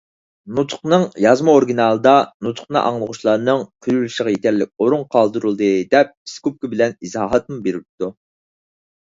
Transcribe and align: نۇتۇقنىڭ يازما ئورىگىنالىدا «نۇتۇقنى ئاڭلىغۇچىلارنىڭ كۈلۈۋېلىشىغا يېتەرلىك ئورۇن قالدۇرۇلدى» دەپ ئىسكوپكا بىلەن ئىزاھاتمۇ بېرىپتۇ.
نۇتۇقنىڭ 0.59 1.03
يازما 1.25 1.51
ئورىگىنالىدا 1.57 2.13
«نۇتۇقنى 2.47 2.81
ئاڭلىغۇچىلارنىڭ 2.81 3.61
كۈلۈۋېلىشىغا 3.89 4.33
يېتەرلىك 4.37 4.71
ئورۇن 4.87 5.05
قالدۇرۇلدى» 5.17 5.71
دەپ 5.93 6.11
ئىسكوپكا 6.15 6.73
بىلەن 6.75 6.99
ئىزاھاتمۇ 6.99 7.61
بېرىپتۇ. 7.69 8.11